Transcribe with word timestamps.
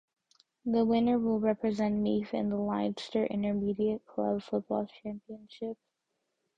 The 0.65 0.83
winner 0.83 1.19
will 1.19 1.39
represent 1.39 1.99
Meath 1.99 2.33
in 2.33 2.49
the 2.49 2.55
Leinster 2.57 3.23
Intermediate 3.27 4.03
Club 4.07 4.41
Football 4.41 4.87
Championship. 4.87 5.77